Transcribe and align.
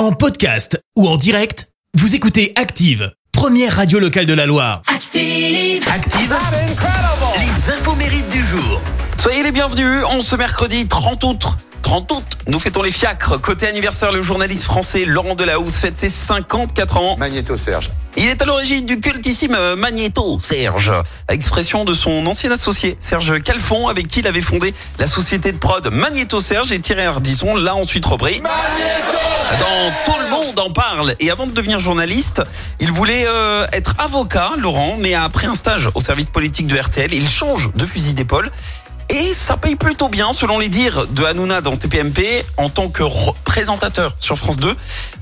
En 0.00 0.12
podcast 0.12 0.82
ou 0.96 1.06
en 1.06 1.18
direct, 1.18 1.68
vous 1.92 2.14
écoutez 2.14 2.54
Active, 2.56 3.12
première 3.32 3.76
radio 3.76 3.98
locale 3.98 4.24
de 4.24 4.32
la 4.32 4.46
Loire. 4.46 4.80
Active. 4.86 5.84
Active, 5.94 6.34
les 7.36 7.74
infos 7.74 7.94
mérites 7.96 8.28
du 8.28 8.42
jour. 8.42 8.80
Soyez 9.20 9.42
les 9.42 9.52
bienvenus 9.52 10.02
en 10.06 10.22
ce 10.22 10.36
mercredi 10.36 10.88
30 10.88 11.24
août. 11.24 11.44
30 11.90 12.12
août, 12.12 12.24
nous 12.46 12.60
fêtons 12.60 12.82
les 12.82 12.92
fiacres. 12.92 13.40
Côté 13.40 13.66
anniversaire, 13.66 14.12
le 14.12 14.22
journaliste 14.22 14.62
français 14.62 15.04
Laurent 15.04 15.34
Delahousse 15.34 15.74
fête 15.74 15.98
ses 15.98 16.08
54 16.08 16.96
ans. 16.98 17.16
Magnéto 17.16 17.56
Serge. 17.56 17.90
Il 18.16 18.28
est 18.28 18.40
à 18.40 18.44
l'origine 18.44 18.86
du 18.86 19.00
cultissime 19.00 19.56
Magnéto 19.76 20.38
Serge, 20.38 20.92
expression 21.28 21.84
de 21.84 21.92
son 21.92 22.24
ancien 22.28 22.52
associé 22.52 22.96
Serge 23.00 23.42
Calfon, 23.42 23.88
avec 23.88 24.06
qui 24.06 24.20
il 24.20 24.28
avait 24.28 24.40
fondé 24.40 24.72
la 25.00 25.08
société 25.08 25.50
de 25.50 25.58
prod 25.58 25.92
Magnéto 25.92 26.38
Serge 26.38 26.70
et 26.70 26.78
Thierry 26.78 27.02
Ardisson 27.02 27.56
l'a 27.56 27.74
ensuite 27.74 28.06
repris. 28.06 28.40
Dans 28.40 29.92
tout 30.04 30.20
le 30.22 30.30
monde 30.30 30.60
en 30.60 30.70
parle. 30.70 31.16
Et 31.18 31.28
avant 31.28 31.48
de 31.48 31.52
devenir 31.52 31.80
journaliste, 31.80 32.40
il 32.78 32.92
voulait 32.92 33.24
euh, 33.26 33.66
être 33.72 33.96
avocat, 33.98 34.52
Laurent, 34.58 34.96
mais 34.96 35.14
après 35.14 35.48
un 35.48 35.56
stage 35.56 35.88
au 35.96 36.00
service 36.00 36.28
politique 36.28 36.68
de 36.68 36.78
RTL, 36.78 37.12
il 37.12 37.28
change 37.28 37.72
de 37.74 37.84
fusil 37.84 38.14
d'épaule. 38.14 38.52
Et 39.12 39.34
ça 39.34 39.56
paye 39.56 39.74
plutôt 39.74 40.08
bien, 40.08 40.32
selon 40.32 40.60
les 40.60 40.68
dires 40.68 41.08
de 41.08 41.24
Hanouna 41.24 41.60
dans 41.60 41.76
TPMP, 41.76 42.44
en 42.56 42.68
tant 42.68 42.88
que 42.88 43.02
présentateur 43.44 44.14
sur 44.20 44.38
France 44.38 44.56
2. 44.56 44.76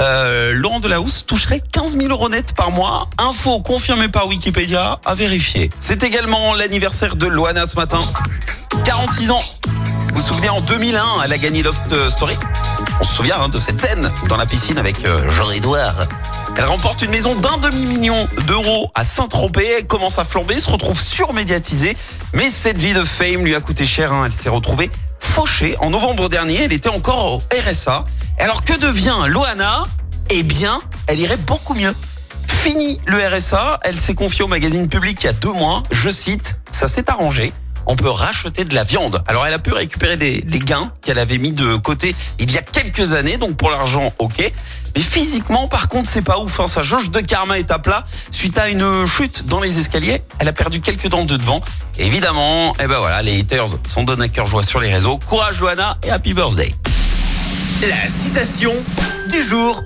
Euh, 0.00 0.52
Laurent 0.54 0.78
Delahousse 0.78 1.26
toucherait 1.26 1.60
15 1.72 1.96
000 1.98 2.10
euros 2.10 2.28
net 2.28 2.54
par 2.54 2.70
mois. 2.70 3.10
Info 3.18 3.60
confirmée 3.60 4.06
par 4.06 4.28
Wikipédia, 4.28 5.00
à 5.04 5.14
vérifier. 5.16 5.70
C'est 5.80 6.04
également 6.04 6.54
l'anniversaire 6.54 7.16
de 7.16 7.26
Loana 7.26 7.66
ce 7.66 7.74
matin. 7.74 8.00
46 8.84 9.32
ans. 9.32 9.42
Vous 9.66 10.20
vous 10.20 10.22
souvenez, 10.22 10.48
en 10.48 10.60
2001, 10.60 11.04
elle 11.24 11.32
a 11.32 11.38
gagné 11.38 11.64
Loft 11.64 12.08
Story. 12.10 12.36
On 13.00 13.04
se 13.04 13.14
souvient 13.14 13.40
hein, 13.40 13.48
de 13.48 13.58
cette 13.58 13.80
scène 13.80 14.12
dans 14.28 14.36
la 14.36 14.46
piscine 14.46 14.78
avec 14.78 15.04
euh, 15.04 15.28
Jean-Edouard. 15.28 16.06
Elle 16.56 16.64
remporte 16.64 17.02
une 17.02 17.10
maison 17.10 17.34
d'un 17.34 17.56
demi-million 17.58 18.28
d'euros 18.46 18.90
à 18.94 19.04
Saint-Tropez. 19.04 19.84
Commence 19.88 20.18
à 20.18 20.24
flamber, 20.24 20.60
se 20.60 20.70
retrouve 20.70 21.00
surmédiatisée. 21.00 21.96
Mais 22.34 22.50
cette 22.50 22.78
vie 22.78 22.92
de 22.92 23.02
fame 23.02 23.44
lui 23.44 23.54
a 23.54 23.60
coûté 23.60 23.84
cher. 23.84 24.12
hein. 24.12 24.24
Elle 24.26 24.32
s'est 24.32 24.48
retrouvée 24.48 24.90
fauchée. 25.18 25.76
En 25.80 25.90
novembre 25.90 26.28
dernier, 26.28 26.62
elle 26.64 26.72
était 26.72 26.88
encore 26.88 27.34
au 27.34 27.42
RSA. 27.68 28.04
Alors 28.38 28.64
que 28.64 28.74
devient 28.74 29.16
Loana? 29.28 29.84
Eh 30.30 30.42
bien, 30.42 30.80
elle 31.08 31.18
irait 31.20 31.36
beaucoup 31.36 31.74
mieux. 31.74 31.94
Fini 32.46 33.00
le 33.06 33.18
RSA, 33.18 33.80
elle 33.82 33.98
s'est 33.98 34.14
confiée 34.14 34.44
au 34.44 34.48
magazine 34.48 34.88
public 34.88 35.18
il 35.22 35.26
y 35.26 35.28
a 35.28 35.32
deux 35.32 35.52
mois. 35.52 35.82
Je 35.90 36.10
cite, 36.10 36.56
ça 36.70 36.86
s'est 36.88 37.10
arrangé. 37.10 37.52
On 37.86 37.96
peut 37.96 38.10
racheter 38.10 38.64
de 38.64 38.74
la 38.74 38.84
viande. 38.84 39.22
Alors 39.26 39.46
elle 39.46 39.54
a 39.54 39.58
pu 39.58 39.72
récupérer 39.72 40.16
des, 40.16 40.42
gains 40.60 40.92
qu'elle 41.02 41.18
avait 41.18 41.38
mis 41.38 41.52
de 41.52 41.76
côté 41.76 42.14
il 42.38 42.50
y 42.52 42.58
a 42.58 42.62
quelques 42.62 43.12
années, 43.12 43.36
donc 43.36 43.56
pour 43.56 43.70
l'argent, 43.70 44.12
ok. 44.18 44.52
Mais 44.94 45.00
physiquement, 45.00 45.68
par 45.68 45.88
contre, 45.88 46.08
c'est 46.08 46.22
pas 46.22 46.38
ouf. 46.38 46.60
Hein. 46.60 46.66
Sa 46.66 46.82
jauge 46.82 47.10
de 47.10 47.20
karma 47.20 47.58
est 47.58 47.70
à 47.70 47.78
plat 47.78 48.04
suite 48.30 48.58
à 48.58 48.68
une 48.68 49.06
chute 49.06 49.46
dans 49.46 49.60
les 49.60 49.78
escaliers. 49.78 50.22
Elle 50.38 50.48
a 50.48 50.52
perdu 50.52 50.80
quelques 50.80 51.08
dents 51.08 51.24
de 51.24 51.36
devant. 51.36 51.60
Évidemment, 51.98 52.74
eh 52.82 52.86
ben 52.86 52.98
voilà, 52.98 53.22
les 53.22 53.40
haters 53.40 53.66
s'en 53.88 54.02
donnent 54.02 54.22
à 54.22 54.28
cœur 54.28 54.46
joie 54.46 54.62
sur 54.62 54.80
les 54.80 54.92
réseaux. 54.92 55.18
Courage 55.26 55.60
Loana 55.60 55.98
et 56.02 56.10
happy 56.10 56.34
birthday. 56.34 56.72
La 57.88 58.08
citation 58.08 58.72
du 59.30 59.42
jour. 59.42 59.82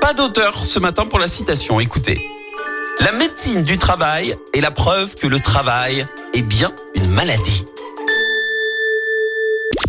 Pas 0.00 0.12
d'auteur 0.12 0.64
ce 0.64 0.78
matin 0.78 1.06
pour 1.06 1.18
la 1.18 1.28
citation. 1.28 1.80
Écoutez. 1.80 2.20
La 3.00 3.12
médecine 3.12 3.62
du 3.62 3.76
travail 3.76 4.34
est 4.54 4.60
la 4.60 4.70
preuve 4.70 5.14
que 5.14 5.26
le 5.26 5.38
travail 5.38 6.06
est 6.36 6.42
bien 6.42 6.74
une 6.94 7.08
maladie. 7.08 7.64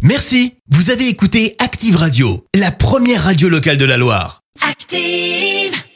Merci, 0.02 0.56
vous 0.70 0.92
avez 0.92 1.09
écouté 1.09 1.56
Active 1.59 1.98
Radio, 1.98 2.45
la 2.56 2.72
première 2.72 3.23
radio 3.23 3.50
locale 3.50 3.78
de 3.78 3.84
la 3.84 3.98
Loire. 3.98 4.44
Active. 4.62 5.86